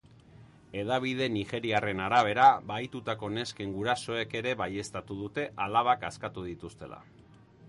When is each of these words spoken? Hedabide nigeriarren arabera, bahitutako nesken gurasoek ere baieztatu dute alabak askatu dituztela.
Hedabide 0.79 1.27
nigeriarren 1.33 2.01
arabera, 2.05 2.47
bahitutako 2.71 3.31
nesken 3.35 3.77
gurasoek 3.77 4.35
ere 4.43 4.57
baieztatu 4.65 5.19
dute 5.23 5.47
alabak 5.69 6.09
askatu 6.13 6.49
dituztela. 6.53 7.01